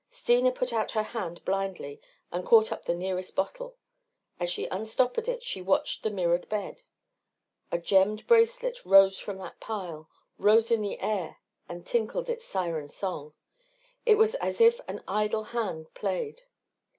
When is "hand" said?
1.03-1.45, 15.53-15.93